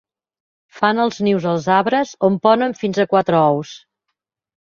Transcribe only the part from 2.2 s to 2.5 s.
on